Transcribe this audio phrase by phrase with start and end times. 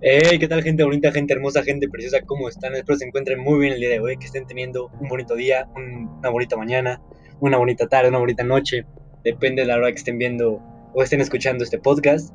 [0.00, 2.20] Hey, ¿qué tal gente bonita, gente hermosa, gente preciosa?
[2.24, 2.72] ¿Cómo están?
[2.76, 5.68] Espero se encuentren muy bien el día de hoy, que estén teniendo un bonito día,
[5.74, 7.02] una bonita mañana,
[7.40, 8.86] una bonita tarde, una bonita noche.
[9.24, 10.62] Depende de la hora que estén viendo
[10.94, 12.32] o estén escuchando este podcast.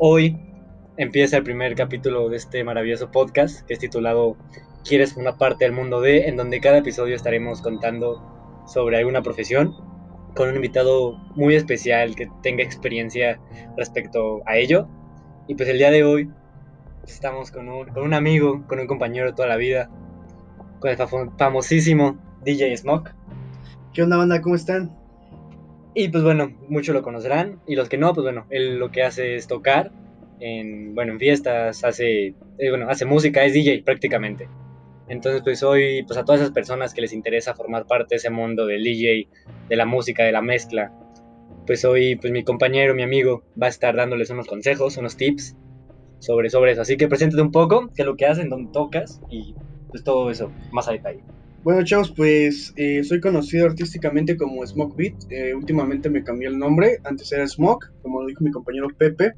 [0.00, 0.36] Hoy
[0.96, 4.36] empieza el primer capítulo de este maravilloso podcast que es titulado
[4.84, 6.26] ¿Quieres una parte del mundo de?
[6.26, 9.72] En donde cada episodio estaremos contando sobre alguna profesión
[10.34, 13.40] con un invitado muy especial que tenga experiencia
[13.76, 14.88] respecto a ello.
[15.46, 16.28] Y pues el día de hoy
[17.12, 19.90] estamos con un, con un amigo, con un compañero de toda la vida,
[20.78, 20.96] con el
[21.38, 23.14] famosísimo DJ Smoke.
[23.92, 24.40] ¿Qué onda, banda?
[24.40, 24.96] ¿Cómo están?
[25.94, 29.02] Y pues bueno, muchos lo conocerán, y los que no, pues bueno, él lo que
[29.02, 29.90] hace es tocar
[30.38, 34.48] en, bueno, en fiestas, hace, eh, bueno, hace música, es DJ prácticamente.
[35.08, 38.30] Entonces, pues hoy, pues a todas esas personas que les interesa formar parte de ese
[38.30, 39.28] mundo del DJ,
[39.68, 40.92] de la música, de la mezcla,
[41.66, 45.56] pues hoy, pues mi compañero, mi amigo, va a estar dándoles unos consejos, unos tips
[46.18, 46.82] sobre, sobre eso.
[46.82, 49.54] Así que preséntate un poco, qué es lo que hacen, dónde tocas y
[49.90, 51.22] pues todo eso más a detalle.
[51.62, 55.14] Bueno, chavos, pues eh, soy conocido artísticamente como Smoke Beat.
[55.30, 59.32] Eh, últimamente me cambié el nombre, antes era Smoke, como lo dijo mi compañero Pepe.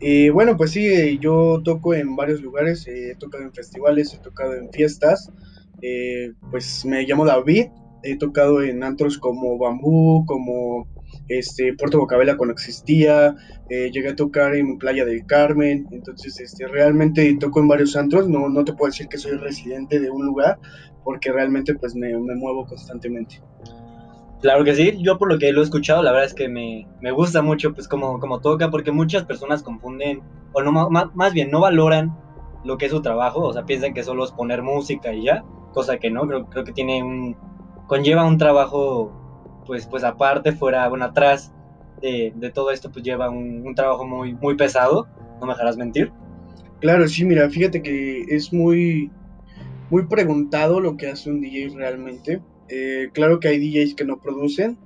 [0.00, 4.18] Y bueno, pues sí, eh, yo toco en varios lugares, he tocado en festivales, he
[4.18, 5.30] tocado en fiestas.
[6.50, 7.66] pues me llamo David,
[8.04, 10.86] he tocado en antros como Bambú, como
[11.28, 13.34] este, Puerto Bocabela cuando existía,
[13.68, 18.28] eh, llegué a tocar en Playa del Carmen, entonces este, realmente toco en varios antros,
[18.28, 20.58] no, no te puedo decir que soy residente de un lugar,
[21.04, 23.40] porque realmente pues me, me muevo constantemente.
[24.40, 26.86] Claro que sí, yo por lo que lo he escuchado, la verdad es que me,
[27.00, 31.32] me gusta mucho pues como, como toca, porque muchas personas confunden, o no más, más
[31.32, 32.16] bien no valoran
[32.64, 35.44] lo que es su trabajo, o sea, piensan que solo es poner música y ya,
[35.72, 37.36] cosa que no, creo, creo que tiene un,
[37.86, 39.17] conlleva un trabajo
[39.68, 41.52] pues, pues aparte, fuera, bueno, atrás
[42.00, 45.06] de, todo esto, pues lleva un, trabajo muy, muy pesado,
[45.40, 46.10] no me dejarás mentir.
[46.80, 49.10] Claro, sí, mira, fíjate que es muy,
[49.90, 52.40] muy preguntado lo que hace un DJ realmente.
[52.70, 54.78] Eh, claro que hay DJs que no producen,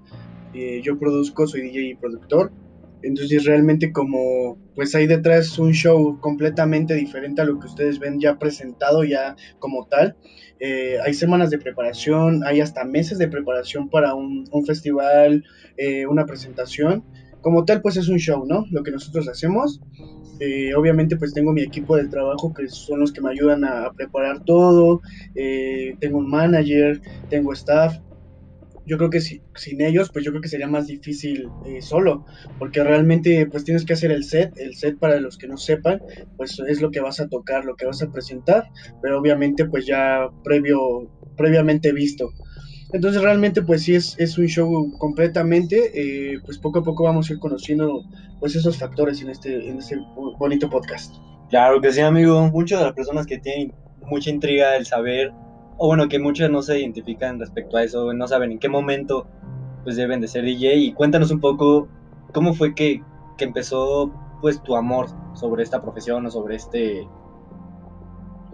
[0.53, 2.53] eh, yo produzco, soy DJ y productor,
[3.03, 8.21] entonces realmente como pues hay detrás un show completamente diferente a lo que ustedes ven
[8.21, 10.17] ya presentado ya como tal.
[10.61, 15.45] Eh, hay semanas de preparación, hay hasta meses de preparación para un, festival,
[15.77, 17.05] eh, una presentación.
[17.41, 18.67] Como tal pues es un show, ¿no?
[18.71, 19.81] Lo que nosotros hacemos.
[20.39, 23.93] Eh, obviamente pues tengo mi equipo de trabajo que son los que me ayudan a
[23.93, 25.01] preparar todo.
[26.01, 27.99] tengo un manager, tengo staff
[28.93, 32.27] yo creo que si, sin ellos, pues yo creo que sería más difícil eh, solo,
[32.59, 36.03] porque realmente pues tienes que hacer el set, el set para los que no sepan,
[36.37, 38.65] pues es lo que vas a tocar, lo que vas a presentar,
[39.01, 42.29] pero obviamente pues ya previo, previamente visto.
[42.93, 47.31] Entonces realmente pues sí es, es un show completamente, eh, pues poco a poco vamos
[47.31, 48.05] a ir conociendo
[48.41, 49.97] pues esos factores en este, en este
[50.39, 51.15] bonito podcast.
[51.49, 53.73] Claro que sí amigo, muchas de las personas que tienen
[54.03, 55.33] mucha intriga del saber
[55.85, 59.27] o bueno, que muchos no se identifican respecto a eso, no saben en qué momento
[59.83, 61.89] pues deben de ser DJ y cuéntanos un poco
[62.33, 63.03] cómo fue que,
[63.37, 67.05] que empezó pues tu amor sobre esta profesión o sobre este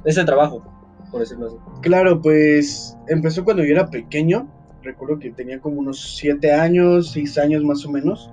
[0.07, 0.63] ese trabajo,
[1.11, 1.57] por decirlo así.
[1.83, 4.49] Claro, pues empezó cuando yo era pequeño,
[4.83, 8.33] recuerdo que tenía como unos 7 años, 6 años más o menos.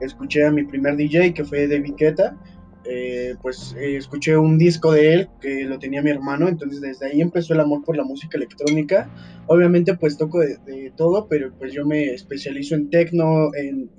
[0.00, 2.38] Escuché a mi primer DJ que fue David Guetta
[2.84, 7.06] eh, pues eh, escuché un disco de él que lo tenía mi hermano, entonces desde
[7.06, 9.10] ahí empezó el amor por la música electrónica.
[9.46, 13.90] Obviamente pues toco de, todo, pero pues yo me especializo en techno, en,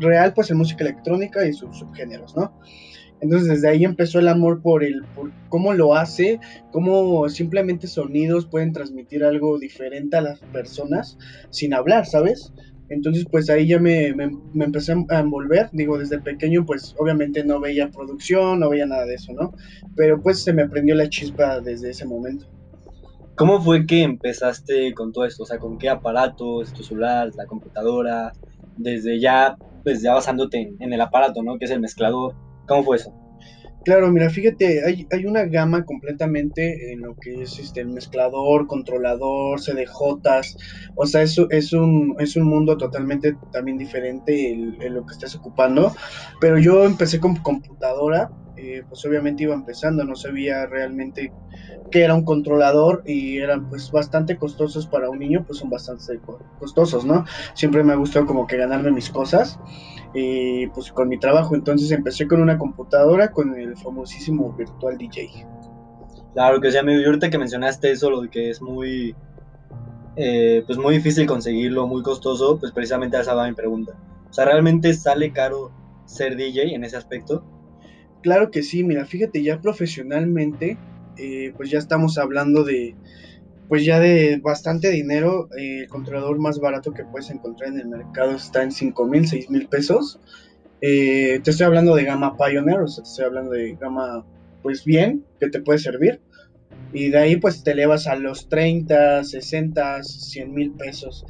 [0.00, 2.58] real pues en música electrónica y sus subgéneros, ¿no?
[3.20, 6.40] Entonces desde ahí empezó el amor por el por cómo lo hace,
[6.72, 11.16] cómo simplemente sonidos pueden transmitir algo diferente a las personas
[11.48, 12.52] sin hablar, ¿sabes?
[12.88, 15.68] Entonces, pues ahí ya me, me, empecé a envolver.
[15.72, 19.54] Digo, desde pequeño, pues obviamente no veía producción, no veía nada de eso, ¿no?
[19.96, 22.46] Pero pues se me prendió la chispa desde ese momento.
[23.36, 25.42] ¿Cómo fue que empezaste con todo esto?
[25.42, 26.72] O sea, ¿con qué aparatos?
[26.72, 27.30] ¿Tu celular?
[27.36, 28.32] ¿La computadora?
[28.76, 31.58] Desde ya, pues ya basándote en, en el aparato, ¿no?
[31.58, 32.34] Que es el mezclador.
[32.66, 33.23] ¿Cómo fue eso?
[33.84, 38.66] Claro, mira, fíjate, hay, hay, una gama completamente en lo que es este, el mezclador,
[38.66, 40.56] controlador, CDJs,
[40.96, 45.36] o sea, es, es, un, es un mundo totalmente también diferente en, lo que estás
[45.36, 45.94] ocupando,
[46.40, 51.30] pero yo empecé con computadora, eh, pues obviamente iba empezando, no sabía realmente
[51.94, 56.18] qué era un controlador y eran pues bastante costosos para un niño, pues son bastante
[56.58, 57.24] costosos, ¿no?
[57.54, 59.60] Siempre me ha gustado como que ganarme mis cosas
[60.12, 61.54] y pues con mi trabajo.
[61.54, 65.46] Entonces empecé con una computadora con el famosísimo Virtual DJ.
[66.32, 67.00] Claro que sí, amigo.
[67.00, 69.14] Y ahorita que mencionaste eso, lo de que es muy,
[70.16, 73.92] eh, pues muy difícil conseguirlo, muy costoso, pues precisamente esa va mi pregunta.
[74.28, 75.70] O sea, ¿realmente sale caro
[76.06, 77.44] ser DJ en ese aspecto?
[78.20, 80.76] Claro que sí, mira, fíjate, ya profesionalmente,
[81.16, 82.94] eh, pues ya estamos hablando de,
[83.68, 85.48] pues ya de bastante dinero.
[85.56, 89.26] Eh, el controlador más barato que puedes encontrar en el mercado está en 5 mil,
[89.26, 90.20] 6 mil pesos.
[90.80, 94.24] Eh, te estoy hablando de gama Pioneer, o sea, te estoy hablando de gama,
[94.62, 96.20] pues bien, que te puede servir.
[96.92, 101.26] Y de ahí pues te elevas a los 30, 60, 100 mil pesos.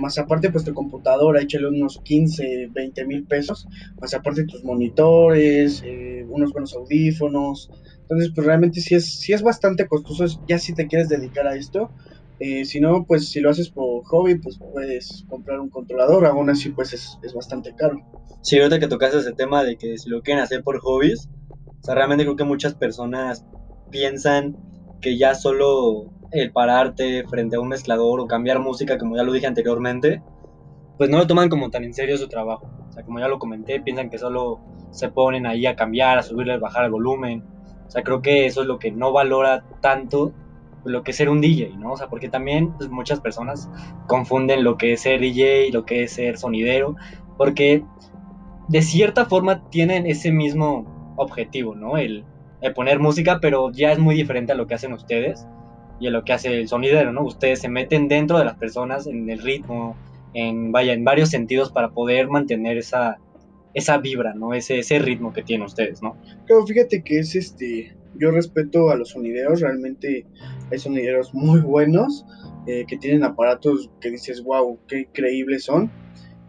[0.00, 3.68] Más aparte pues tu computadora, échale unos 15, 20 mil pesos.
[4.00, 5.84] Más aparte tus monitores,
[6.28, 7.70] unos buenos audífonos,
[8.04, 11.56] entonces, pues realmente sí es, sí es bastante costoso, ya si te quieres dedicar a
[11.56, 11.90] esto.
[12.38, 16.50] Eh, si no, pues si lo haces por hobby, pues puedes comprar un controlador, aún
[16.50, 17.96] así pues es, es bastante caro.
[18.42, 21.28] Sí, ahorita que tocas ese tema de que si lo quieren hacer por hobbies,
[21.80, 23.46] o sea, realmente creo que muchas personas
[23.90, 24.56] piensan
[25.00, 29.32] que ya solo el pararte frente a un mezclador o cambiar música, como ya lo
[29.32, 30.20] dije anteriormente,
[30.98, 32.66] pues no lo toman como tan en serio su trabajo.
[32.88, 34.60] O sea, como ya lo comenté, piensan que solo
[34.90, 37.44] se ponen ahí a cambiar, a subirle, a bajar el volumen,
[37.94, 40.32] sea, creo que eso es lo que no valora tanto
[40.84, 41.92] lo que es ser un DJ, ¿no?
[41.92, 43.70] O sea, porque también pues, muchas personas
[44.06, 46.96] confunden lo que es ser DJ y lo que es ser sonidero,
[47.36, 47.82] porque
[48.68, 51.96] de cierta forma tienen ese mismo objetivo, ¿no?
[51.96, 52.24] El,
[52.74, 55.46] poner música, pero ya es muy diferente a lo que hacen ustedes
[56.00, 57.22] y a lo que hace el sonidero, ¿no?
[57.22, 59.96] Ustedes se meten dentro de las personas en el ritmo,
[60.32, 63.18] en, vaya, en varios sentidos para poder mantener esa,
[63.74, 64.54] esa vibra, ¿no?
[64.54, 66.16] Ese, ese ritmo que tienen ustedes, ¿no?
[66.46, 70.26] Claro, fíjate que es este, yo respeto a los sonideros, realmente
[70.70, 72.24] hay sonideros muy buenos,
[72.66, 75.90] eh, que tienen aparatos que dices, wow, qué increíbles son,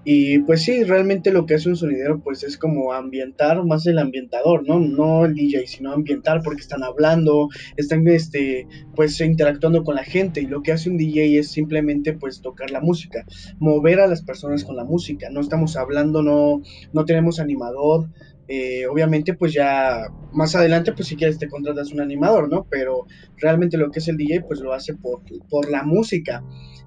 [0.07, 3.97] y pues sí, realmente lo que hace un sonidero pues es como ambientar más el
[3.97, 4.79] ambientador, ¿no?
[4.79, 10.41] No el DJ, sino ambientar porque están hablando, están este pues interactuando con la gente
[10.41, 13.25] y lo que hace un DJ es simplemente pues tocar la música,
[13.57, 16.61] mover a las personas con la música, no estamos hablando, no
[16.93, 18.07] no tenemos animador,
[18.47, 22.67] eh, obviamente pues ya más adelante pues si quieres te contratas un animador, ¿no?
[22.69, 23.05] Pero
[23.37, 26.43] realmente lo que es el DJ pues lo hace por, por la música,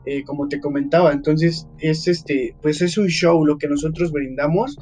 [0.07, 4.79] eh, como te comentaba, entonces es este, pues es un show lo que nosotros brindamos.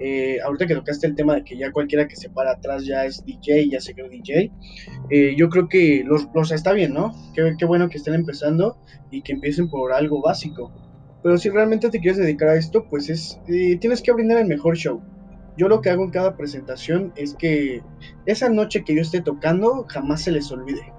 [0.00, 3.04] Eh, ahorita que tocaste el tema de que ya cualquiera que se para atrás ya
[3.04, 4.52] es DJ, ya se cree DJ,
[5.36, 7.12] yo creo que los, los, está bien, ¿no?
[7.34, 8.78] Qué, qué bueno que estén empezando
[9.10, 10.72] y que empiecen por algo básico.
[11.24, 13.40] Pero si realmente te quieres dedicar a esto, pues es,
[13.80, 15.02] tienes que brindar el mejor show
[15.58, 17.82] yo lo que hago en cada presentación es que
[18.26, 20.92] esa noche que yo esté tocando jamás se les olvide.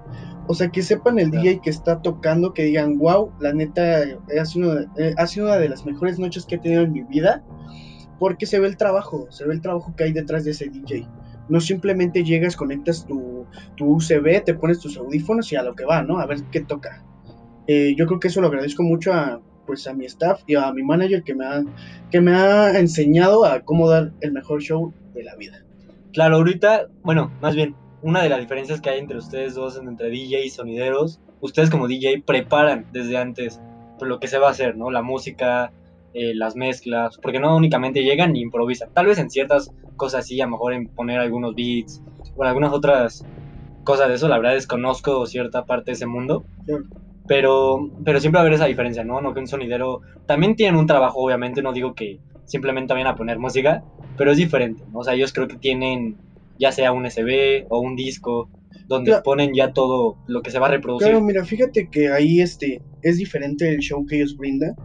[0.47, 4.03] O sea, que sepan el DJ que está tocando, que digan, wow, la neta,
[4.39, 7.03] ha sido, eh, ha sido una de las mejores noches que he tenido en mi
[7.03, 7.43] vida,
[8.19, 11.07] porque se ve el trabajo, se ve el trabajo que hay detrás de ese DJ.
[11.47, 13.45] No simplemente llegas, conectas tu,
[13.77, 16.19] tu USB, te pones tus audífonos y a lo que va, ¿no?
[16.19, 17.05] A ver qué toca.
[17.67, 19.39] Eh, yo creo que eso lo agradezco mucho a,
[19.69, 21.63] pues a mi staff y a mi manager que me ha,
[22.09, 25.63] que me ha enseñado a cómo dar el mejor show de la vida.
[26.11, 30.09] Claro, ahorita, bueno, más bien, una de las diferencias que hay entre ustedes dos, entre
[30.09, 33.61] DJ y sonideros, ustedes como DJ preparan desde antes
[33.99, 34.89] pues, lo que se va a hacer, ¿no?
[34.89, 35.71] La música,
[36.15, 38.89] eh, las mezclas, porque no únicamente llegan y improvisan.
[38.91, 42.01] Tal vez en ciertas cosas sí, a lo mejor en poner algunos beats
[42.35, 43.23] o en algunas otras
[43.83, 46.43] cosas de eso, la verdad desconozco cierta parte de ese mundo.
[47.29, 49.21] Pero, pero siempre va a haber esa diferencia, ¿no?
[49.21, 53.15] No que un sonidero también tienen un trabajo, obviamente, no digo que simplemente vayan a
[53.15, 53.83] poner música,
[54.17, 54.99] pero es diferente, ¿no?
[54.99, 56.17] O sea, ellos creo que tienen
[56.57, 58.49] ya sea un SB o un disco
[58.87, 61.09] donde ponen ya todo lo que se va a reproducir.
[61.09, 64.75] Claro, mira, fíjate que ahí este es diferente el show que ellos brindan,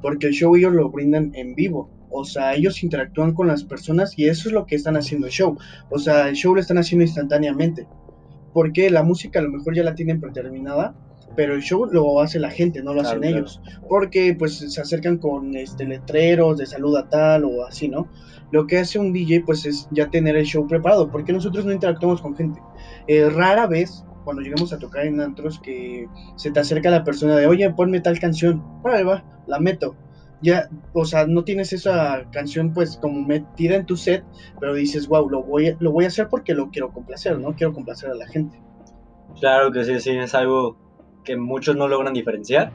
[0.00, 1.90] porque el show ellos lo brindan en vivo.
[2.08, 5.32] O sea, ellos interactúan con las personas y eso es lo que están haciendo el
[5.34, 5.58] show.
[5.90, 7.86] O sea, el show lo están haciendo instantáneamente.
[8.54, 10.96] Porque la música a lo mejor ya la tienen predeterminada
[11.36, 15.18] pero el show lo hace la gente, no lo hacen ellos, porque pues se acercan
[15.18, 18.08] con este letreros de saluda tal o así, ¿no?
[18.50, 21.72] Lo que hace un DJ pues es ya tener el show preparado, porque nosotros no
[21.72, 22.60] interactuamos con gente.
[23.06, 27.36] Eh, rara vez cuando llegamos a tocar en antros que se te acerca la persona
[27.36, 29.96] de, oye, ponme tal canción, órale va, la meto.
[30.42, 34.24] Ya, o sea, no tienes esa canción pues como metida en tu set,
[34.58, 37.54] pero dices, wow, lo voy, lo voy a hacer porque lo quiero complacer, ¿no?
[37.54, 38.58] Quiero complacer a la gente.
[39.38, 40.89] Claro que sí, sí, es algo
[41.24, 42.72] que muchos no logran diferenciar,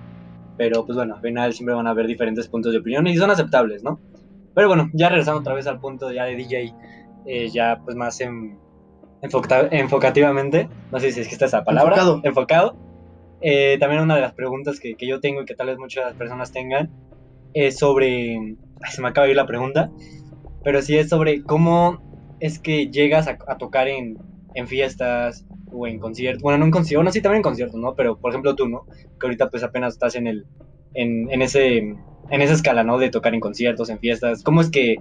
[0.57, 3.31] pero pues bueno, al final siempre van a haber diferentes puntos de opinión y son
[3.31, 3.99] aceptables, ¿no?
[4.53, 6.73] Pero bueno, ya regresando otra vez al punto ya de DJ,
[7.25, 8.57] eh, ya pues más en,
[9.21, 12.21] enfocativamente, no sé si es que está esa palabra, enfocado.
[12.23, 12.75] enfocado.
[13.41, 16.13] Eh, también una de las preguntas que, que, yo tengo y que tal vez muchas
[16.13, 16.89] personas tengan
[17.53, 18.55] es sobre,
[18.89, 19.91] se me acaba de ir la pregunta,
[20.63, 22.01] pero sí es sobre cómo
[22.39, 24.17] es que llegas a, a tocar en,
[24.55, 25.45] en fiestas,
[25.75, 27.94] o en conciertos, bueno, no en conciertos, bueno, sí también en conciertos, ¿no?
[27.96, 28.86] Pero por ejemplo tú, ¿no?
[29.20, 30.46] Que ahorita pues apenas estás en el,
[30.94, 32.98] en, en ese, en esa escala, ¿no?
[32.98, 34.98] De tocar en conciertos, en fiestas, ¿cómo es que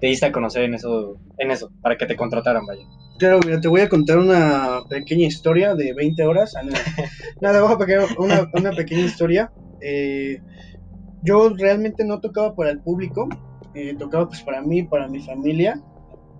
[0.00, 2.82] te diste a conocer en eso, en eso, para que te contrataran, vaya.
[3.18, 6.54] Claro, mira, te voy a contar una pequeña historia de 20 horas.
[6.56, 6.62] Ah,
[7.40, 9.50] nada, voy a una, una pequeña historia.
[9.80, 10.38] Eh,
[11.22, 13.28] yo realmente no tocaba para el público,
[13.74, 15.80] eh, tocaba pues para mí, para mi familia.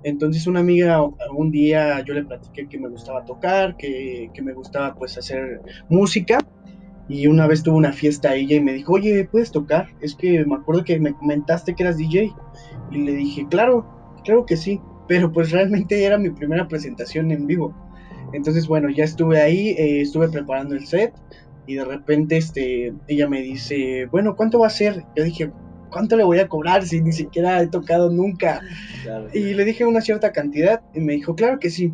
[0.07, 1.03] Entonces una amiga
[1.37, 5.61] un día yo le platiqué que me gustaba tocar, que, que me gustaba pues hacer
[5.89, 6.39] música.
[7.09, 9.89] Y una vez tuvo una fiesta ella y me dijo, oye, ¿puedes tocar?
[10.01, 12.33] Es que me acuerdo que me comentaste que eras DJ.
[12.93, 13.85] Y le dije, claro,
[14.25, 14.81] claro que sí.
[15.09, 17.75] Pero pues realmente era mi primera presentación en vivo.
[18.33, 21.15] Entonces, bueno, ya estuve ahí, eh, estuve preparando el set
[21.67, 25.05] y de repente este, ella me dice, bueno, ¿cuánto va a ser?
[25.17, 25.51] Yo dije,
[25.97, 28.61] ¿cuánto le voy a cobrar si ni siquiera he tocado nunca?
[29.33, 31.91] Y le dije una cierta cantidad y me dijo, claro que sí.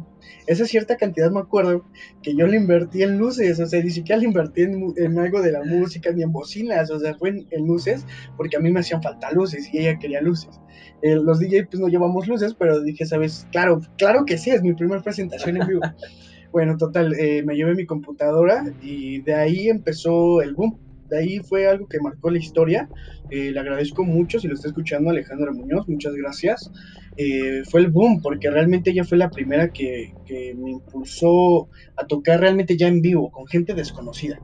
[0.48, 1.84] Esa cierta cantidad me acuerdo
[2.20, 5.52] que yo le invertí en luces, o sea, ni siquiera le invertí en, algo de
[5.52, 8.04] la música ni en bocinas, o sea, fue en, luces
[8.36, 10.60] porque a mí me hacían falta luces y ella quería luces.
[11.02, 13.46] Eh, los DJ pues no llevamos luces, pero dije, ¿sabes?
[13.52, 15.80] Claro, claro que sí, es mi primera presentación en vivo.
[16.50, 20.76] bueno, total, eh, me llevé mi computadora y de ahí empezó el boom
[21.12, 22.88] de ahí fue algo que marcó la historia.
[23.30, 26.72] Eh, le agradezco mucho si lo está escuchando Alejandra Muñoz, muchas gracias.
[27.18, 32.06] Eh, fue el boom, porque realmente ella fue la primera que, que, me impulsó a
[32.06, 34.40] tocar realmente ya en vivo, con gente desconocida.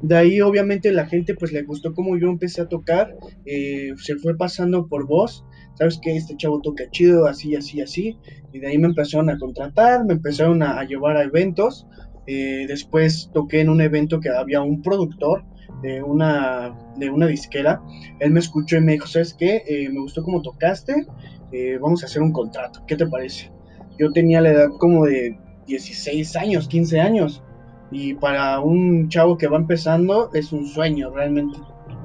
[0.00, 4.16] De ahí obviamente la gente pues le gustó como yo empecé a tocar, eh, se
[4.16, 5.44] fue pasando por voz,
[5.74, 8.16] sabes que este chavo toca chido, así, así, así,
[8.52, 11.86] y de ahí me empezaron a contratar, me empezaron a, a llevar a eventos,
[12.26, 15.44] después toqué en un evento que había un productor
[15.80, 17.82] de una, de una disquera,
[18.20, 19.62] él me escuchó y me dijo, ¿sabes qué?
[19.66, 21.06] Eh, me gustó cómo tocaste,
[21.52, 23.50] eh, vamos a hacer un contrato, ¿qué te parece?
[23.98, 27.42] Yo tenía la edad como de 16 años, 15 años,
[27.90, 31.58] y para un chavo que va empezando es un sueño realmente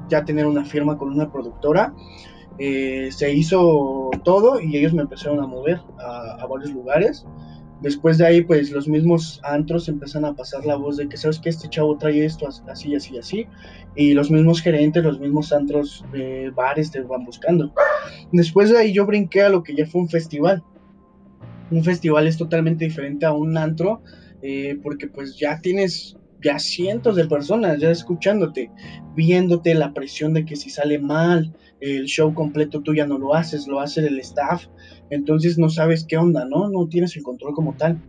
[0.10, 1.94] ya tener una firma con una productora.
[2.60, 7.26] Eh, se hizo todo y ellos me empezaron a mover a, a varios lugares.
[7.81, 11.39] Después de ahí, pues los mismos antros empiezan a pasar la voz de que, ¿sabes
[11.39, 13.46] que Este chavo trae esto así, así, así.
[13.96, 17.72] Y los mismos gerentes, los mismos antros, eh, bares te van buscando.
[18.31, 20.63] Después de ahí yo brinqué a lo que ya fue un festival.
[21.69, 24.01] Un festival es totalmente diferente a un antro,
[24.41, 28.72] eh, porque pues ya tienes ya cientos de personas ya escuchándote,
[29.15, 33.34] viéndote la presión de que si sale mal, el show completo tú ya no lo
[33.34, 34.65] haces, lo hace el staff,
[35.10, 36.70] entonces no sabes qué onda, ¿no?
[36.70, 38.01] No tienes el control como tal.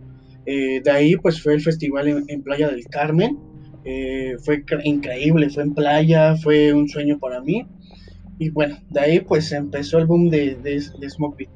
[0.46, 3.38] Eh, de ahí pues fue el festival en, Playa del Carmen,
[3.84, 7.66] eh, fue increíble, fue en playa, fue un sueño para mí.
[8.38, 11.48] Y bueno, de ahí pues empezó el boom de, de, de Smoke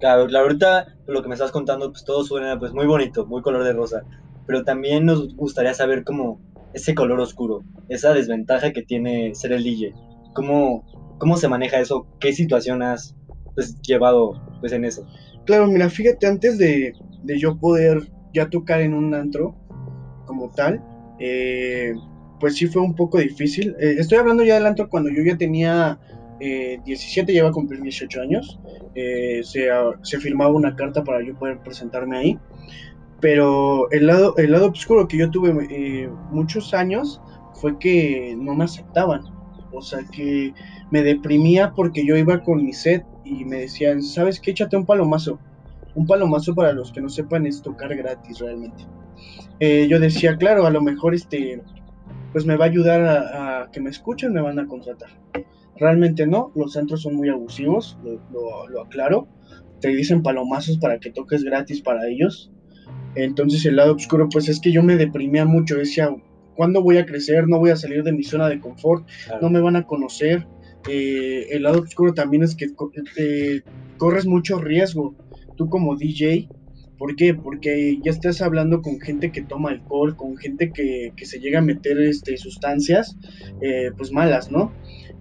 [0.00, 3.42] Claro, la verdad, lo que me estás contando, pues todo suena pues muy bonito, muy
[3.42, 4.04] color de rosa
[4.46, 6.40] pero también nos gustaría saber cómo
[6.72, 9.94] ese color oscuro, esa desventaja que tiene ser el DJ,
[10.34, 10.84] cómo,
[11.18, 13.14] cómo se maneja eso, qué situación has
[13.54, 15.06] pues, llevado pues, en eso.
[15.46, 19.54] Claro, mira, fíjate, antes de, de yo poder ya tocar en un antro
[20.26, 20.82] como tal,
[21.18, 21.94] eh,
[22.40, 23.76] pues sí fue un poco difícil.
[23.78, 25.98] Eh, estoy hablando ya del antro cuando yo ya tenía
[26.40, 28.60] 17, eh, ya iba a cumplir 18 años.
[28.94, 29.68] se,
[30.02, 32.38] se firmaba una carta para yo poder presentarme ahí.
[33.24, 37.22] Pero el lado, el lado oscuro que yo tuve eh, muchos años
[37.54, 39.22] fue que no me aceptaban.
[39.72, 40.52] O sea, que
[40.90, 44.50] me deprimía porque yo iba con mi set y me decían, ¿sabes qué?
[44.50, 45.38] Échate un palomazo.
[45.94, 48.84] Un palomazo para los que no sepan es tocar gratis realmente.
[49.58, 51.62] Eh, yo decía, claro, a lo mejor este,
[52.30, 55.08] pues me va a ayudar a, que me escuchen, me van a contratar.
[55.76, 59.28] Realmente no, los centros son muy abusivos, lo, lo aclaro.
[59.80, 62.50] Te dicen palomazos para que toques gratis para ellos
[63.16, 66.14] entonces el lado oscuro, pues es que yo me deprimía mucho, decía,
[66.56, 67.48] ¿cuándo voy a crecer?
[67.48, 69.06] No voy a salir de mi zona de confort,
[69.40, 70.46] no me van a conocer.
[70.88, 72.66] Eh, el lado oscuro también es que
[73.16, 73.62] eh,
[73.96, 75.14] corres mucho riesgo,
[75.56, 76.48] tú como DJ.
[76.98, 77.34] ¿Por qué?
[77.34, 81.62] Porque ya estás hablando con gente que toma alcohol, con gente que, se llega a
[81.62, 83.16] meter este, sustancias,
[83.60, 84.72] eh, pues malas, ¿no?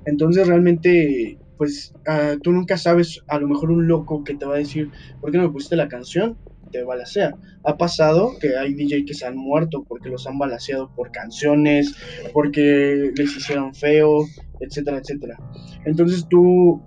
[0.05, 4.55] Entonces realmente, pues ah, tú nunca sabes, a lo mejor un loco que te va
[4.55, 6.38] a decir, ¿por qué no me pusiste la canción?
[6.74, 7.34] Te.
[7.65, 11.96] Ha pasado que hay DJ que se han muerto porque los han balaseado por canciones,
[12.34, 14.25] porque les hicieron feo,
[14.60, 15.38] etcétera, etcétera.
[15.86, 16.82] Entonces tú,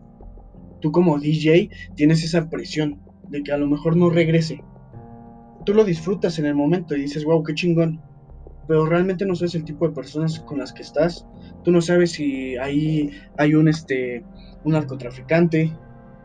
[0.81, 4.63] tú como DJ tienes esa presión de que a lo mejor no regrese.
[5.65, 8.01] Tú lo disfrutas en el momento y dices, wow, qué chingón.
[8.69, 11.27] Pero realmente no sabes el tipo de personas con las que estás.
[11.65, 14.25] Tú no sabes si ahí hay un, este,
[14.65, 15.73] un narcotraficante.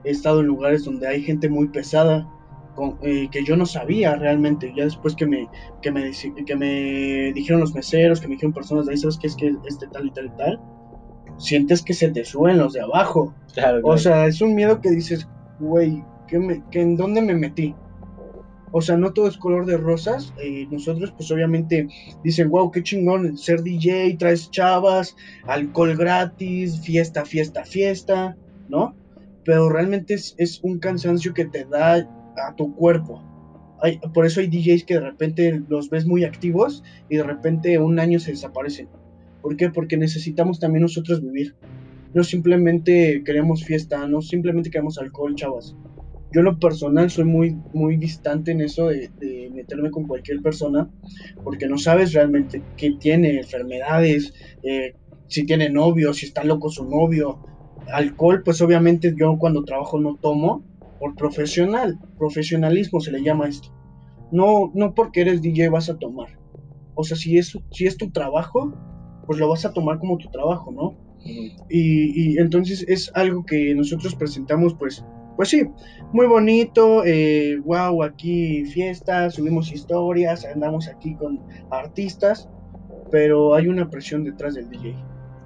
[0.03, 2.27] He estado en lugares donde hay gente muy pesada
[3.03, 4.73] eh, que yo no sabía realmente.
[4.75, 5.47] Ya después que me,
[5.81, 6.11] que me,
[6.45, 9.53] que me dijeron los meseros, que me dijeron personas de ahí, ¿sabes qué es que
[9.67, 10.61] este tal y tal y tal?
[11.37, 13.33] Sientes que se te suben los de abajo.
[13.83, 15.27] O sea, es un miedo que dices,
[15.59, 17.75] güey, ¿qué me, que ¿en dónde me metí?
[18.73, 20.33] O sea, no todo es color de rosas.
[20.41, 21.87] Eh, nosotros, pues obviamente,
[22.23, 28.37] dicen, wow, qué chingón ser DJ, traes chavas, alcohol gratis, fiesta, fiesta, fiesta,
[28.69, 28.95] ¿no?
[29.43, 32.07] Pero realmente es, es un cansancio que te da
[32.37, 33.23] a tu cuerpo.
[34.13, 37.99] Por eso hay DJs que de repente los ves muy activos y de repente un
[37.99, 38.87] año se desaparecen.
[39.41, 39.69] ¿Por qué?
[39.69, 41.55] Porque necesitamos también nosotros vivir.
[42.13, 45.75] No simplemente queremos fiesta, no simplemente queremos alcohol, chavas
[46.33, 50.89] yo en lo personal soy muy, muy distante en eso de, meterme con cualquier persona,
[51.43, 54.33] porque no sabes realmente qué tiene, enfermedades,
[54.63, 54.95] eh,
[55.27, 57.39] si tiene novio, si está loco su novio.
[57.91, 60.63] Alcohol, pues obviamente yo cuando trabajo no tomo,
[61.01, 63.69] por profesional, profesionalismo se le llama esto.
[64.31, 66.29] No, no porque eres DJ vas a tomar.
[66.93, 68.71] O sea, si es, si es tu trabajo,
[69.25, 70.95] pues lo vas a tomar como tu trabajo, ¿no?
[71.69, 75.05] y, y entonces es algo que nosotros presentamos pues
[75.35, 75.63] pues sí,
[76.13, 81.39] muy bonito, eh, wow, aquí fiestas, subimos historias, andamos aquí con
[81.71, 82.47] artistas,
[83.09, 84.95] pero hay una presión detrás del DJ.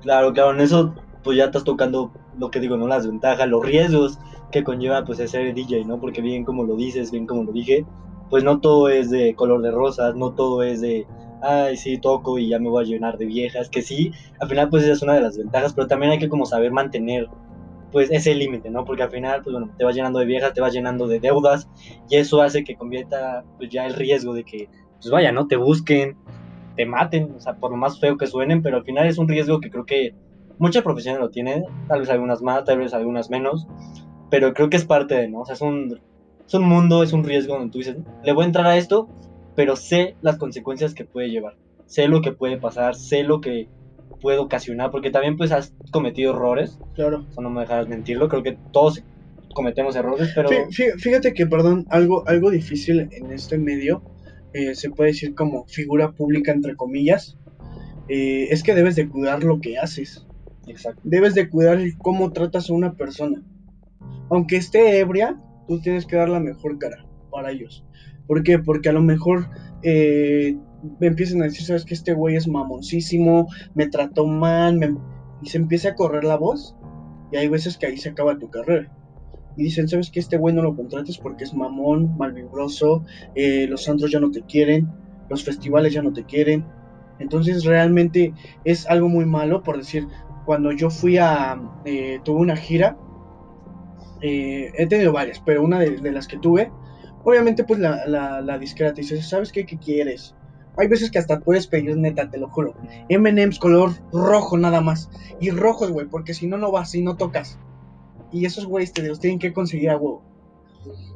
[0.02, 0.94] Claro, claro, en eso
[1.24, 2.88] pues ya estás tocando lo que digo, ¿no?
[2.88, 4.20] Las ventajas, los riesgos
[4.52, 6.00] que conlleva pues ser DJ, ¿no?
[6.00, 7.86] Porque bien como lo dices, bien como lo dije,
[8.30, 11.06] pues no todo es de color de rosas, no todo es de,
[11.42, 14.70] ay, sí, toco y ya me voy a llenar de viejas, que sí, al final
[14.70, 17.28] pues esa es una de las ventajas, pero también hay que como saber mantener
[17.92, 18.84] pues ese límite, ¿no?
[18.84, 21.70] Porque al final, pues bueno, te vas llenando de viejas, te vas llenando de deudas
[22.10, 25.48] y eso hace que convierta pues ya el riesgo de que, pues vaya, ¿no?
[25.48, 26.18] Te busquen,
[26.76, 29.30] te maten, o sea, por lo más feo que suenen, pero al final es un
[29.30, 30.14] riesgo que creo que
[30.58, 33.68] muchas profesiones lo tienen, tal vez algunas más, tal vez algunas menos,
[34.30, 35.42] pero creo que es parte de, ¿no?
[35.42, 36.00] O sea, es un,
[36.46, 39.10] es un mundo, es un riesgo donde tú dices, le voy a entrar a esto,
[39.56, 43.68] pero sé las consecuencias que puede llevar, sé lo que puede pasar, sé lo que
[44.22, 46.80] puede ocasionar, porque también pues has cometido errores.
[46.96, 47.26] Claro.
[47.40, 49.04] no me dejas mentirlo, creo que todos
[49.54, 50.50] cometemos errores, pero...
[50.98, 54.02] Fíjate que, perdón, algo, algo difícil en este medio,
[54.54, 57.38] eh, se puede decir como figura pública, entre comillas,
[58.08, 60.25] eh, es que debes de cuidar lo que haces.
[60.68, 61.02] Exacto.
[61.04, 63.42] Debes de cuidar cómo tratas a una persona.
[64.30, 67.86] Aunque esté ebria, tú tienes que dar la mejor cara para ellos.
[68.28, 68.60] ¿Por qué?
[68.60, 69.50] Porque a lo mejor
[69.84, 70.58] eh,
[71.00, 74.98] me empiezan a decir, sabes que este güey es mamoncísimo, me trató mal,
[75.42, 76.76] y se empieza a correr la voz,
[77.32, 78.92] y hay veces que ahí se acaba tu carrera.
[79.58, 83.88] Y dicen, sabes que este güey no lo contrates porque es mamón, malvibroso, eh, los
[83.88, 84.88] antros ya no te quieren,
[85.30, 86.66] los festivales ya no te quieren.
[87.20, 88.34] Entonces realmente
[88.66, 90.08] es algo muy malo, por decir,
[90.46, 92.98] cuando yo fui a, eh, tuve una gira,
[94.22, 96.72] eh, he tenido varias, pero una de, las que tuve,
[97.24, 99.66] obviamente pues la, la, la disquera te dice, ¿sabes qué?
[99.66, 100.36] ¿Qué quieres?
[100.78, 102.76] Hay veces que hasta puedes pedir neta, te lo juro.
[103.10, 105.10] MM's color rojo nada más.
[105.40, 107.58] Y rojos, güey, porque si no, no vas y no tocas.
[108.32, 110.24] Y esos güeyes te los tienen que conseguir a huevo.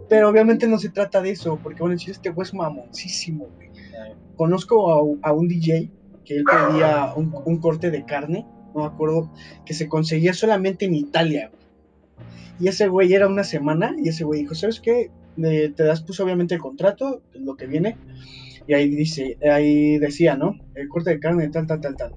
[0.07, 3.69] Pero obviamente no se trata de eso, porque bueno, si este güey es mamoncísimo, güey.
[4.35, 5.91] Conozco a, un DJ
[6.23, 9.31] que él pedía un, corte de carne, no me acuerdo,
[9.65, 11.51] que se conseguía solamente en Italia,
[12.59, 15.11] Y ese güey era una semana, y ese güey dijo, ¿sabes qué?
[15.41, 17.95] te das, pues obviamente el contrato, lo que viene,
[18.67, 20.55] y ahí dice, ahí decía, ¿no?
[20.75, 22.13] El corte de carne, tal, tal, tal, tal.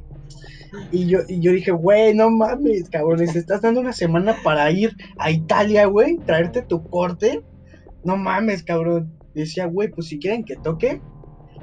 [0.91, 4.71] Y yo, y yo dije, güey, no mames, cabrón, te estás dando una semana para
[4.71, 7.43] ir a Italia, güey, traerte tu corte.
[8.05, 9.13] No mames, cabrón.
[9.35, 11.01] decía, güey, pues si quieren que toque,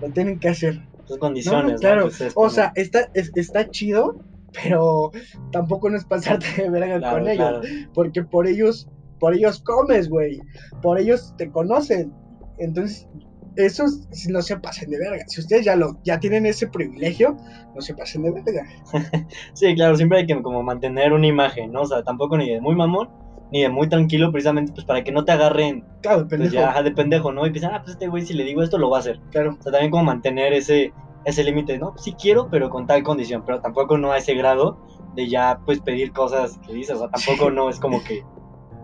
[0.01, 0.81] lo tienen que hacer.
[1.05, 2.03] Sus condiciones, claro.
[2.03, 5.11] Pues o sea, está, está chido, pero
[5.51, 7.65] tampoco no es pasarte de verga con ellos.
[7.93, 10.39] Porque por ellos, por ellos comes, güey.
[10.81, 12.13] Por ellos te conocen.
[12.57, 13.07] Entonces,
[13.55, 13.85] eso
[14.29, 15.23] no se pasen de verga.
[15.27, 17.37] Si ustedes ya lo ya tienen ese privilegio,
[17.75, 18.65] no se pasen de verga.
[19.53, 21.81] sí, claro, siempre hay que como mantener una imagen, ¿no?
[21.81, 23.09] O sea, tampoco ni de muy mamón,
[23.51, 26.83] ni de muy tranquilo, precisamente pues para que no te agarren claro, de pues, pendejo.
[26.83, 27.45] de pendejo, ¿no?
[27.45, 29.19] Y piensan, ah, pues este güey si le digo esto lo va a hacer.
[29.31, 29.57] Claro.
[29.59, 30.93] O sea, también como mantener ese
[31.25, 31.93] ese límite, ¿no?
[31.97, 34.77] Sí quiero, pero con tal condición, pero tampoco no a ese grado
[35.15, 38.23] de ya pues pedir cosas que dices, o sea, tampoco no es como que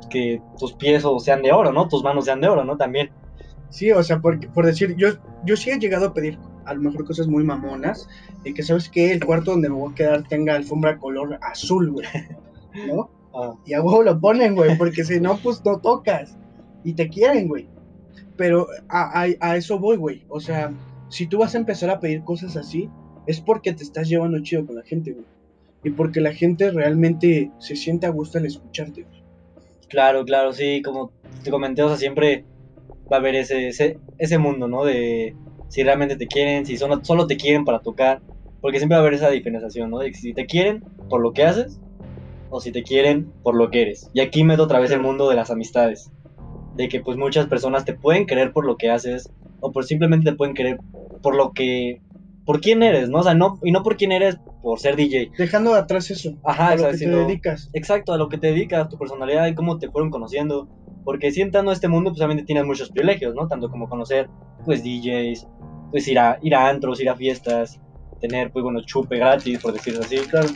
[0.09, 1.87] que tus pies sean de oro, ¿no?
[1.87, 2.77] Tus manos sean de oro, ¿no?
[2.77, 3.11] También.
[3.69, 5.09] Sí, o sea, por, por decir, yo,
[5.45, 8.07] yo sí he llegado a pedir a lo mejor cosas muy mamonas,
[8.43, 11.91] de que sabes que el cuarto donde me voy a quedar tenga alfombra color azul,
[11.91, 12.07] güey,
[12.87, 13.09] ¿no?
[13.37, 13.53] Ah.
[13.65, 16.37] Y a huevo lo ponen, güey, porque si no, pues no tocas.
[16.85, 17.67] Y te quieren, güey.
[18.37, 20.25] Pero a, a, a eso voy, güey.
[20.29, 20.71] O sea,
[21.15, 22.89] si tú vas a empezar a pedir cosas así,
[23.25, 25.23] es porque te estás llevando chido con la gente, güey.
[25.81, 29.23] Y porque la gente realmente se siente a gusto al escucharte, güey.
[29.87, 32.43] Claro, claro, sí, como te comenté, o sea, siempre
[33.09, 34.83] va a haber ese, ese, ese mundo, ¿no?
[34.83, 35.37] De
[35.69, 38.21] si realmente te quieren, si solo, solo te quieren para tocar,
[38.59, 39.99] porque siempre va a haber esa diferenciación, ¿no?
[39.99, 41.79] De si te quieren por lo que haces
[42.49, 44.11] o si te quieren por lo que eres.
[44.13, 46.11] Y aquí meto otra vez el mundo de las amistades.
[46.75, 49.31] de que pues muchas personas te pueden querer por lo que haces
[49.65, 50.77] o por simplemente te pueden querer
[51.21, 52.01] por lo que
[52.45, 53.19] por quién eres, ¿no?
[53.19, 55.31] O sea, no y no por quién eres por ser DJ.
[55.37, 56.35] Dejando atrás eso.
[56.43, 57.69] Ajá, a lo que te dedicas.
[57.73, 60.67] Exacto, a lo que te dedicas, tu personalidad y cómo te fueron conociendo.
[61.03, 63.47] Porque si entrando a este mundo, pues obviamente tienes muchos privilegios, ¿no?
[63.47, 64.27] Tanto como conocer,
[64.63, 65.47] pues, DJs,
[65.91, 67.79] pues ir a, ir a antros, ir a fiestas,
[68.19, 70.17] tener, pues, bueno, chupe gratis, por decirlo así.
[70.17, 70.47] Claro.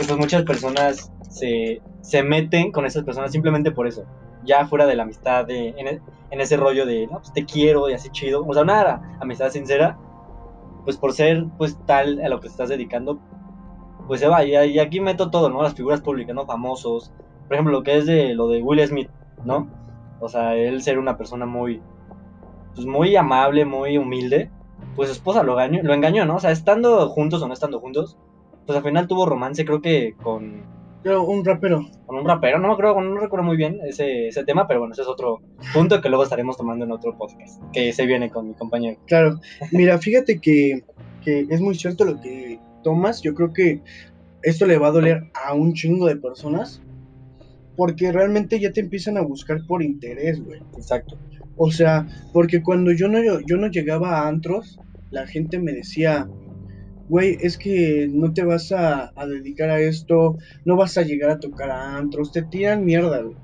[0.00, 4.04] Y pues muchas personas se, se meten con esas personas simplemente por eso.
[4.44, 6.00] Ya fuera de la amistad, de, en, e-
[6.30, 8.44] en ese rollo de, no, pues te quiero y así chido.
[8.46, 9.98] O sea, una amistad sincera,
[10.84, 13.18] pues por ser, pues, tal a lo que te estás dedicando,
[14.06, 14.44] pues se va.
[14.44, 15.62] Y, y aquí meto todo, ¿no?
[15.62, 16.46] Las figuras públicas, ¿no?
[16.46, 17.12] Famosos.
[17.46, 19.10] Por ejemplo, lo que es de lo de Will Smith,
[19.44, 19.68] ¿no?
[20.20, 21.82] O sea, él ser una persona muy,
[22.74, 24.50] pues muy amable, muy humilde.
[24.96, 26.36] Pues su esposa lo engañó, lo engañó, ¿no?
[26.36, 28.16] O sea, estando juntos o no estando juntos,
[28.66, 30.62] pues al final tuvo romance, creo que con,
[31.02, 31.88] Pero un rapero.
[32.06, 34.92] con un rapero, no me acuerdo, no recuerdo muy bien ese, ese tema, pero bueno,
[34.92, 35.40] ese es otro
[35.72, 38.98] punto que luego estaremos tomando en otro podcast, que se viene con mi compañero.
[39.06, 39.40] Claro.
[39.72, 40.84] Mira, fíjate que,
[41.24, 43.22] que es muy cierto lo que tomas.
[43.22, 43.80] Yo creo que
[44.42, 46.82] esto le va a doler a un chingo de personas.
[47.76, 50.60] Porque realmente ya te empiezan a buscar por interés, güey.
[50.76, 51.16] Exacto.
[51.56, 54.78] O sea, porque cuando yo no, yo no llegaba a antros,
[55.10, 56.28] la gente me decía,
[57.10, 61.40] güey, es que no te vas a, dedicar a esto, no vas a llegar a
[61.40, 63.36] tocar a antros, te tiran mierda, güey.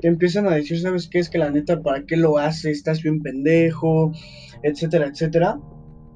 [0.00, 1.18] Te empiezan a decir, ¿sabes qué?
[1.18, 2.78] Es que la neta, ¿para qué lo haces?
[2.78, 4.12] Estás bien pendejo,
[4.62, 5.58] etcétera, etcétera.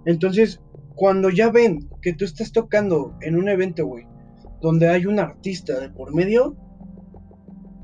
[0.06, 0.60] Entonces,
[0.94, 4.06] cuando ya ven que tú estás tocando en un evento, güey,
[4.62, 6.56] donde hay un artista de por medio,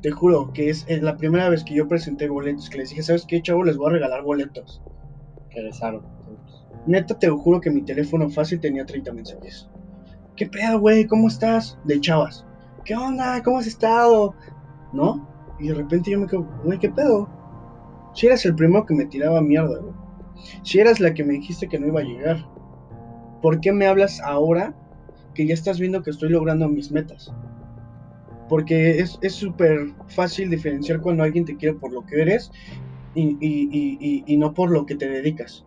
[0.00, 3.26] te juro que es la primera vez que yo presenté boletos, que les dije, ¿sabes
[3.26, 3.64] qué, chavo?
[3.64, 4.80] Les voy a regalar boletos.
[5.50, 6.19] Que regresaron.
[6.86, 9.68] Neta, te juro que mi teléfono fácil tenía 30 mensajes.
[10.36, 11.06] ¿Qué pedo, güey?
[11.06, 11.78] ¿Cómo estás?
[11.84, 12.46] De chavas.
[12.84, 13.42] ¿Qué onda?
[13.42, 14.34] ¿Cómo has estado?
[14.92, 15.28] ¿No?
[15.58, 17.28] Y de repente yo me quedo, güey, ¿qué pedo?
[18.14, 19.94] Si eras el primero que me tiraba mierda, güey.
[20.62, 22.46] Si eras la que me dijiste que no iba a llegar.
[23.42, 24.74] ¿Por qué me hablas ahora
[25.34, 27.32] que ya estás viendo que estoy logrando mis metas?
[28.48, 32.50] Porque es súper fácil diferenciar cuando alguien te quiere por lo que eres
[33.14, 35.64] y- y- y- y no por lo que te dedicas.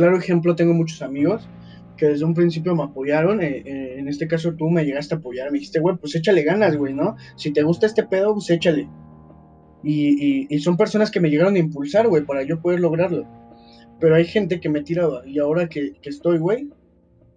[0.00, 1.50] Claro ejemplo, tengo muchos amigos
[1.96, 3.42] que desde un principio me apoyaron.
[3.42, 5.50] eh, eh, en este caso tú me llegaste a apoyar.
[5.52, 7.16] Me dijiste, güey, pues échale ganas, güey, ¿no?
[7.36, 8.88] Si te gusta este pedo, pues échale.
[9.82, 13.28] Y, y- y son personas que me llegaron a impulsar, güey, para yo poder lograrlo.
[14.00, 15.22] Pero hay gente que me tiraba.
[15.26, 16.72] Y ahora que, que estoy, güey,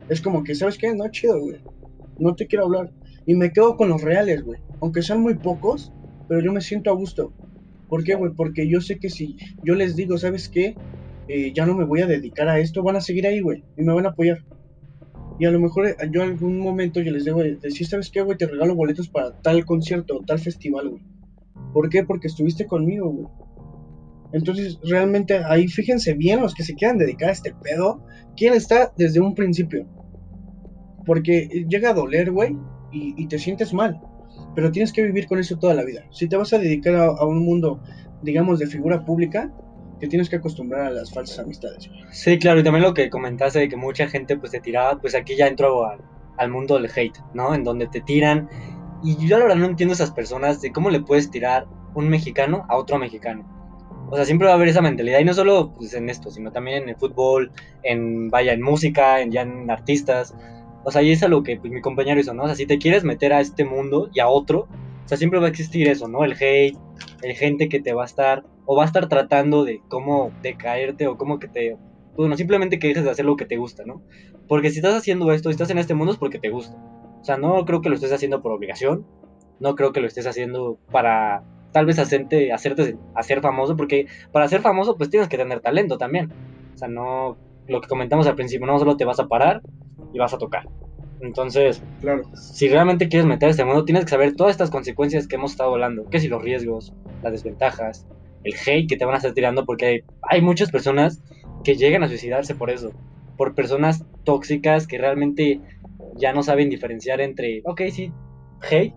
[0.10, 0.94] es como que, ¿sabes qué?
[0.96, 1.62] No, chido, güey.
[2.18, 2.94] No te quiero hablar.
[3.26, 4.62] Y me quedo con los reales, güey.
[4.82, 5.94] Aunque sean muy pocos,
[6.28, 7.36] pero yo me siento a gusto.
[7.88, 8.34] ¿Por qué, güey?
[8.36, 10.80] Porque yo sé que si yo les digo, ¿sabes qué?
[11.28, 13.64] Eh, ya no me voy a dedicar a esto, van a seguir ahí, güey.
[13.78, 14.44] Y me van a apoyar.
[15.40, 18.22] Y a lo mejor eh, yo algún momento yo les debo de decir, ¿sabes qué,
[18.22, 18.38] güey?
[18.38, 21.04] Te regalo boletos para tal concierto o tal festival, güey.
[21.74, 22.04] ¿Por qué?
[22.04, 23.28] Porque estuviste conmigo, güey.
[24.34, 28.04] Entonces, realmente ahí fíjense bien los que se quieran dedicar a este pedo,
[28.36, 29.88] quién está desde un principio.
[31.06, 32.58] Porque llega a doler, güey,
[32.92, 34.02] y, te sientes mal.
[34.56, 36.06] Pero tienes que vivir con eso toda la vida.
[36.12, 37.82] Si te vas a dedicar a un mundo,
[38.24, 39.52] digamos, de figura pública,
[40.04, 41.90] te tienes que acostumbrar a las falsas amistades.
[42.12, 45.16] Sí, claro, y también lo que comentaste de que mucha gente pues te tiraba, pues
[45.16, 46.02] aquí ya entro al,
[46.38, 47.56] al mundo del hate, ¿no?
[47.56, 48.50] En donde te tiran.
[49.02, 52.66] Y yo la verdad no entiendo esas personas de cómo le puedes tirar un mexicano
[52.68, 53.46] a otro mexicano.
[54.10, 56.52] O sea, siempre va a haber esa mentalidad, y no solo pues, en esto, sino
[56.52, 60.36] también en el fútbol, en, vaya, en música, en, ya en artistas.
[60.84, 62.44] O sea, y es a lo que pues, mi compañero hizo, ¿no?
[62.44, 64.68] O sea, si te quieres meter a este mundo y a otro,
[65.06, 66.24] o sea, siempre va a existir eso, ¿no?
[66.24, 66.78] El hate,
[67.22, 71.08] el gente que te va a estar, o va a estar tratando de cómo decaerte
[71.08, 71.78] o cómo que te,
[72.16, 74.02] bueno, simplemente que dejes de hacer lo que te gusta, ¿no?
[74.48, 76.76] Porque si estás haciendo esto, si estás en este mundo es porque te gusta.
[77.22, 79.06] O sea, no creo que lo estés haciendo por obligación,
[79.60, 84.48] no creo que lo estés haciendo para tal vez hacerte, hacerte hacer famoso, porque para
[84.48, 86.32] ser famoso pues tienes que tener talento también.
[86.76, 87.38] O sea, no,
[87.68, 89.62] lo que comentamos al principio, no solo te vas a parar
[90.14, 90.68] y vas a tocar.
[91.24, 92.24] Entonces, Claro.
[92.36, 95.72] si realmente quieres meter este mundo, tienes que saber todas estas consecuencias que hemos estado
[95.72, 96.08] hablando.
[96.10, 98.06] Que si los riesgos, las desventajas,
[98.44, 101.22] el hate que te van a estar tirando, porque hay, hay muchas personas
[101.64, 102.92] que llegan a suicidarse por eso.
[103.38, 105.62] Por personas tóxicas que realmente
[106.18, 108.12] ya no saben diferenciar entre, ok, sí,
[108.70, 108.94] hate,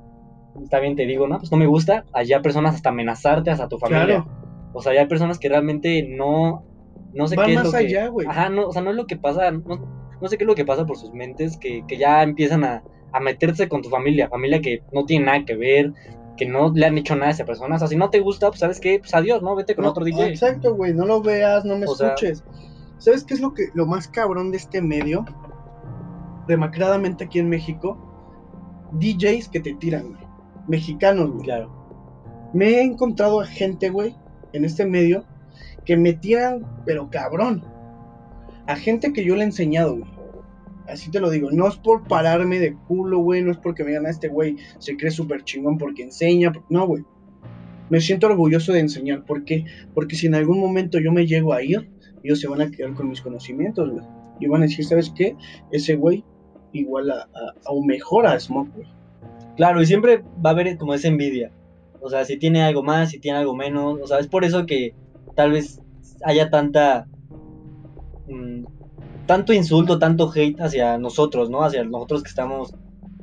[0.63, 2.05] está bien, te digo, no, pues no me gusta.
[2.13, 4.05] Allá personas hasta amenazarte, hasta tu familia.
[4.25, 4.27] Claro.
[4.73, 6.65] O sea, ya hay personas que realmente no,
[7.15, 7.79] no sé Van qué es más lo que...
[7.79, 8.27] allá, güey.
[8.27, 10.55] Ajá, no, o sea, no es lo que pasa, no, no sé qué es lo
[10.55, 14.29] que pasa por sus mentes, que, que ya empiezan a, a meterse con tu familia,
[14.29, 15.93] familia que no tiene nada que ver,
[16.37, 17.77] que no le han hecho nada a esa persona.
[17.77, 19.55] O sea, si no te gusta, pues sabes qué, pues adiós, ¿no?
[19.57, 20.29] Vete con No, otro DJ.
[20.29, 22.45] Exacto, güey, no lo veas, no me O sea- escuches.
[22.99, 25.25] ¿Sabes qué es lo que lo más cabrón de este medio?
[26.47, 27.99] Demacradamente aquí en México,
[28.93, 30.27] DJs que te tiran, güey.
[30.69, 31.45] Mexicanos, güey.
[31.45, 31.75] Claro.
[32.53, 34.17] me he encontrado a gente, güey,
[34.53, 35.25] en este medio,
[35.85, 37.63] que me tiran, pero cabrón.
[38.67, 40.11] A gente que yo le he enseñado, güey.
[40.89, 43.91] Así te lo digo, no es por pararme de culo, güey, no es porque me
[43.91, 47.05] digan a este güey se cree súper chingón porque enseña, no, güey.
[47.91, 49.65] Me siento orgulloso de enseñar, ¿por qué?
[49.95, 51.91] Porque si en algún momento yo me llego a ir,
[52.23, 54.05] ellos se van a quedar con mis conocimientos, güey.
[54.41, 55.37] Y van a decir, ¿sabes qué?
[55.71, 56.25] Ese güey
[56.73, 57.29] igual a,
[57.67, 58.89] o mejor a Smoke, güey.
[59.57, 61.51] Claro, y siempre va a haber como esa envidia.
[62.01, 63.99] O sea, si tiene algo más, si tiene algo menos.
[64.03, 64.95] O sea, es por eso que
[65.35, 65.81] tal vez
[66.25, 67.09] haya tanta.
[68.29, 68.65] Mm,
[69.27, 71.63] tanto insulto, tanto hate hacia nosotros, ¿no?
[71.63, 72.75] Hacia nosotros que estamos,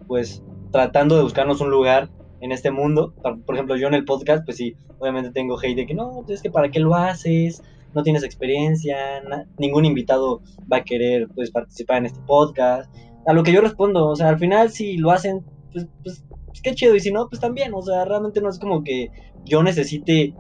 [0.08, 2.10] pues, tratando de buscarnos un lugar
[2.42, 3.14] en este mundo.
[3.46, 6.42] Por ejemplo, yo en el podcast, pues sí, obviamente tengo hate de que no, es
[6.42, 7.62] que para qué lo haces,
[7.94, 8.98] no tienes experiencia,
[9.58, 12.94] ningún invitado va a querer, pues, participar en este podcast.
[13.26, 16.62] A lo que yo respondo, o sea, al final si lo hacen, pues, pues pues
[16.62, 19.10] qué chido, y si no, pues también, o sea, realmente no es como que
[19.44, 20.36] yo necesite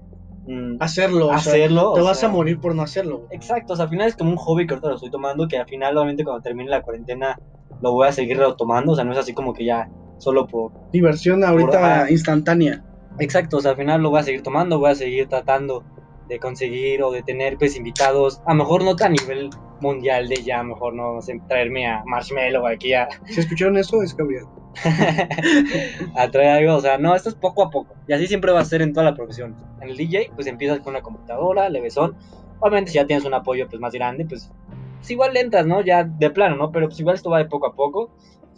[0.47, 1.93] mm, hacerlo, hacerlo.
[1.93, 3.27] te vas a morir por no hacerlo.
[3.31, 5.57] Exacto, o sea, al final es como un hobby que ahorita lo estoy tomando, que
[5.57, 7.39] al final, obviamente, cuando termine la cuarentena,
[7.81, 10.71] lo voy a seguir retomando, o sea, no es así como que ya solo por...
[10.91, 12.83] Diversión ahorita instantánea.
[13.19, 15.83] Exacto, o sea, al final lo voy a seguir tomando, voy a seguir tratando
[16.27, 19.49] de conseguir o de tener pues invitados, a lo mejor no tan a nivel
[19.81, 23.07] mundial de ya, mejor no sé, traerme a Marshmallow aquí a...
[23.25, 24.45] Si escucharon eso, es Gabriel.
[26.15, 27.95] a traer algo, o sea, no, esto es poco a poco.
[28.07, 29.55] Y así siempre va a ser en toda la profesión.
[29.81, 32.15] En el DJ, pues empiezas con una computadora, levesón.
[32.59, 34.51] Obviamente si ya tienes un apoyo pues más grande, pues,
[34.97, 35.81] pues igual le entras, ¿no?
[35.81, 36.71] Ya de plano, ¿no?
[36.71, 38.11] Pero pues igual esto va de poco a poco.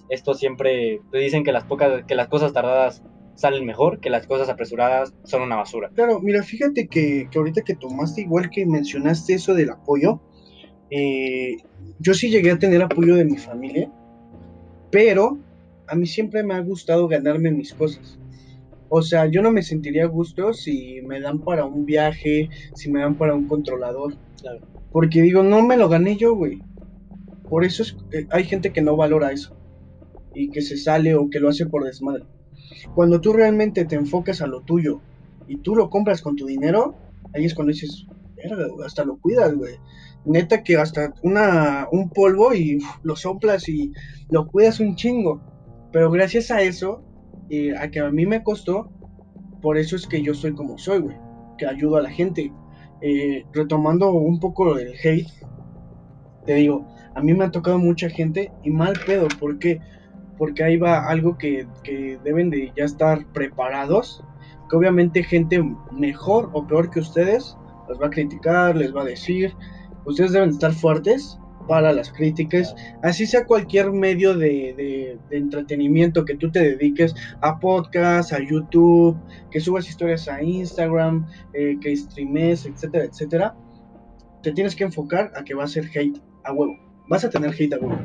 [0.10, 4.28] Esto siempre, te dicen que las, pocas, que las cosas tardadas salen mejor, que las
[4.28, 5.90] cosas apresuradas son una basura.
[5.94, 10.22] Claro, mira, fíjate que, que ahorita que tomaste, igual que mencionaste eso del apoyo,
[10.90, 11.58] eh,
[12.00, 13.92] yo sí llegué a tener apoyo de mi familia,
[14.92, 15.38] pero
[15.88, 18.18] a mí siempre me ha gustado ganarme mis cosas.
[18.90, 22.92] O sea, yo no me sentiría a gusto si me dan para un viaje, si
[22.92, 24.16] me dan para un controlador.
[24.92, 26.62] Porque digo, no me lo gané yo, güey.
[27.50, 27.98] Por eso es,
[28.30, 29.56] hay gente que no valora eso.
[30.34, 32.26] Y que se sale o que lo hace por desmadre.
[32.94, 35.02] Cuando tú realmente te enfocas a lo tuyo
[35.48, 36.96] y tú lo compras con tu dinero,
[37.34, 38.06] ahí es cuando dices,
[38.84, 39.76] hasta lo cuidas, güey
[40.26, 43.94] neta que hasta una, un polvo y lo soplas y
[44.30, 45.42] lo cuidas un chingo.
[45.96, 47.06] Pero gracias a eso,
[47.50, 48.92] eh, a que a mí me costó,
[49.62, 51.16] por eso es que yo soy como soy, güey.
[51.58, 52.52] Que ayudo a la gente.
[53.00, 55.32] Eh, retomando un poco lo del hate,
[56.46, 59.30] te digo, a mí me ha tocado mucha gente y mal pedo.
[59.40, 59.80] ¿Por qué?
[60.38, 64.22] Porque ahí va algo que, que deben de ya estar preparados.
[64.70, 67.56] Que obviamente gente mejor o peor que ustedes
[67.88, 69.54] los va a criticar, les va a decir,
[70.04, 76.52] ustedes deben estar fuertes para las críticas, así sea cualquier medio de, entretenimiento que tú
[76.52, 79.18] te dediques, a podcast, a YouTube,
[79.52, 83.56] que subas historias a Instagram, eh, que streames, etcétera, etcétera,
[84.44, 87.52] te tienes que enfocar a que va a ser hate a huevo, vas a tener
[87.52, 87.98] hate a huevo.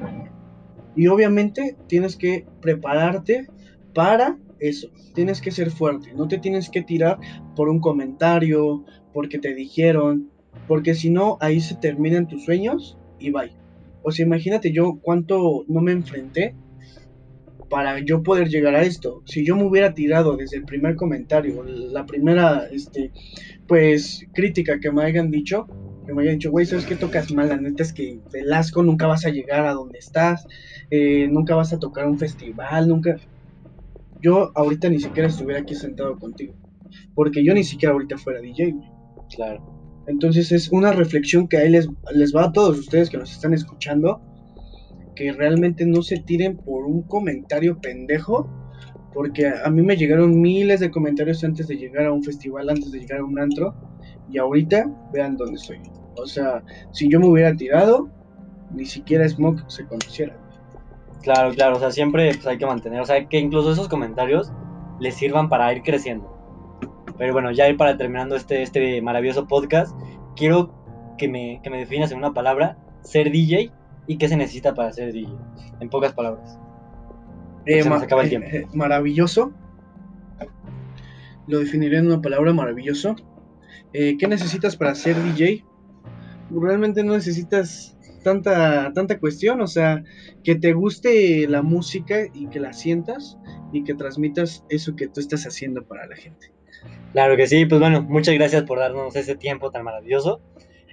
[0.96, 3.46] Y obviamente tienes que prepararte
[3.94, 7.18] para eso, tienes que ser fuerte, no te tienes que tirar
[7.54, 10.30] por un comentario, porque te dijeron,
[10.66, 13.52] porque si no, ahí se terminan tus sueños y bye.
[14.02, 16.54] O sea, imagínate yo cuánto no me enfrenté
[17.70, 19.22] para yo poder llegar a esto.
[19.24, 23.12] Si yo me hubiera tirado desde el primer comentario, la primera, este,
[23.66, 25.68] pues, crítica que me hayan dicho,
[26.04, 27.48] que me hayan dicho, güey, ¿sabes qué tocas mal?
[27.48, 30.46] La neta es que Velasco nunca vas a llegar a donde estás,
[30.90, 33.16] eh, nunca vas a tocar un festival, nunca...
[34.20, 36.52] Yo ahorita ni siquiera estuviera aquí sentado contigo,
[37.14, 38.74] porque yo ni siquiera ahorita fuera DJ.
[39.34, 39.79] Claro.
[40.10, 43.54] Entonces es una reflexión que ahí les, les va a todos ustedes que nos están
[43.54, 44.20] escuchando,
[45.14, 48.50] que realmente no se tiren por un comentario pendejo,
[49.14, 52.90] porque a mí me llegaron miles de comentarios antes de llegar a un festival, antes
[52.90, 53.74] de llegar a un antro,
[54.28, 55.78] y ahorita vean dónde estoy.
[56.16, 58.10] O sea, si yo me hubiera tirado,
[58.74, 60.36] ni siquiera Smoke se conociera.
[61.22, 64.50] Claro, claro, o sea, siempre pues, hay que mantener, o sea, que incluso esos comentarios
[64.98, 66.39] les sirvan para ir creciendo.
[67.20, 69.94] Pero bueno, ya para terminando este, este maravilloso podcast,
[70.36, 70.72] quiero
[71.18, 73.70] que me, que me definas en una palabra ser DJ
[74.06, 75.30] y qué se necesita para ser DJ.
[75.80, 76.58] En pocas palabras.
[77.66, 78.48] Eh, acaba el tiempo.
[78.50, 79.52] Eh, maravilloso.
[81.46, 83.16] Lo definiré en una palabra maravilloso.
[83.92, 85.62] Eh, ¿Qué necesitas para ser DJ?
[86.50, 90.02] Realmente no necesitas tanta, tanta cuestión, o sea,
[90.42, 93.36] que te guste la música y que la sientas
[93.74, 96.50] y que transmitas eso que tú estás haciendo para la gente.
[97.12, 100.40] Claro que sí, pues bueno, muchas gracias por darnos ese tiempo tan maravilloso.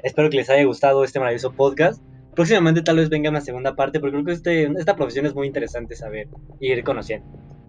[0.04, 2.02] Espero que les haya gustado este maravilloso podcast.
[2.36, 5.48] Próximamente tal vez venga una segunda parte, porque creo que este, esta profesión es muy
[5.48, 6.28] interesante saber
[6.60, 7.28] y ir conociendo.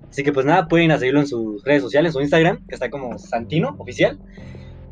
[0.09, 2.91] Así que pues nada, pueden seguirlo en sus redes sociales, en su Instagram, que está
[2.91, 4.19] como Santino Oficial.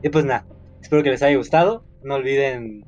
[0.03, 0.47] Y pues nada,
[0.81, 1.85] espero que les haya gustado.
[2.03, 2.85] No olviden